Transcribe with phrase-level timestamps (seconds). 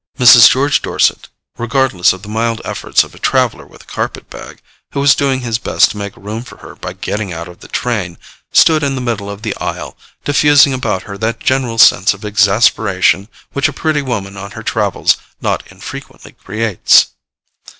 [0.17, 0.49] Mrs.
[0.49, 1.27] George Dorset,
[1.59, 4.59] regardless of the mild efforts of a traveller with a carpet bag,
[4.93, 7.67] who was doing his best to make room for her by getting out of the
[7.67, 8.17] train,
[8.51, 9.95] stood in the middle of the aisle,
[10.25, 15.17] diffusing about her that general sense of exasperation which a pretty woman on her travels
[15.39, 17.09] not infrequently creates.